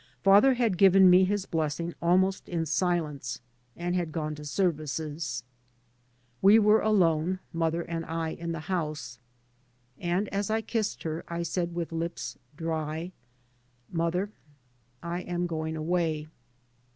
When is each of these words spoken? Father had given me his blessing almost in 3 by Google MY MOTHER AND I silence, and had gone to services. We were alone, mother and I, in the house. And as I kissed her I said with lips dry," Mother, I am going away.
Father 0.23 0.55
had 0.55 0.79
given 0.79 1.11
me 1.11 1.25
his 1.25 1.45
blessing 1.45 1.93
almost 2.01 2.49
in 2.49 2.65
3 2.65 2.65
by 2.65 2.65
Google 2.65 2.65
MY 2.65 2.71
MOTHER 2.71 2.87
AND 2.87 2.89
I 2.89 2.97
silence, 2.97 3.41
and 3.75 3.95
had 3.95 4.11
gone 4.11 4.33
to 4.33 4.45
services. 4.45 5.43
We 6.41 6.57
were 6.57 6.81
alone, 6.81 7.39
mother 7.53 7.83
and 7.83 8.03
I, 8.07 8.29
in 8.29 8.51
the 8.51 8.61
house. 8.61 9.19
And 9.99 10.27
as 10.29 10.49
I 10.49 10.61
kissed 10.63 11.03
her 11.03 11.23
I 11.27 11.43
said 11.43 11.75
with 11.75 11.91
lips 11.91 12.39
dry," 12.57 13.11
Mother, 13.91 14.31
I 15.03 15.19
am 15.19 15.45
going 15.45 15.75
away. 15.75 16.27